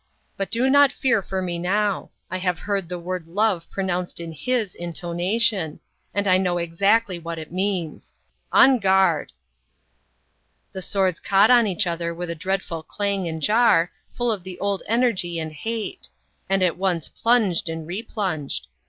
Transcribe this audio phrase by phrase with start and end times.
[0.35, 2.09] But do not fear for me now.
[2.31, 5.79] I have heard the word Love pronounced in his intonation;
[6.11, 8.11] and I know exactly what it means.
[8.51, 9.31] On guard!'"
[10.71, 14.57] The swords caught on each other with a dreadful clang and jar, full of the
[14.57, 16.09] old energy and hate;
[16.49, 18.65] and at once plunged and replunged.